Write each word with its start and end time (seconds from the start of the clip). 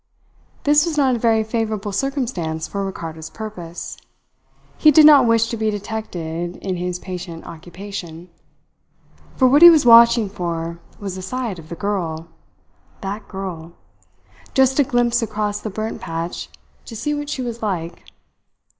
This 0.63 0.87
was 0.87 0.97
not 0.97 1.15
a 1.15 1.19
very 1.19 1.43
favourable 1.43 1.91
circumstance 1.91 2.67
for 2.67 2.83
Ricardo's 2.83 3.29
purpose. 3.29 3.97
He 4.79 4.89
did 4.89 5.05
not 5.05 5.27
wish 5.27 5.45
to 5.49 5.57
be 5.57 5.69
detected 5.69 6.55
in 6.55 6.77
his 6.77 6.97
patient 6.97 7.45
occupation. 7.45 8.27
For 9.35 9.47
what 9.47 9.61
he 9.61 9.69
was 9.69 9.85
watching 9.85 10.27
for 10.27 10.79
was 10.99 11.17
a 11.17 11.21
sight 11.21 11.59
of 11.59 11.69
the 11.69 11.75
girl 11.75 12.29
that 13.01 13.27
girl! 13.27 13.73
just 14.55 14.79
a 14.79 14.83
glimpse 14.83 15.21
across 15.21 15.61
the 15.61 15.69
burnt 15.69 16.01
patch 16.01 16.49
to 16.85 16.95
see 16.95 17.13
what 17.13 17.29
she 17.29 17.43
was 17.43 17.61
like. 17.61 18.11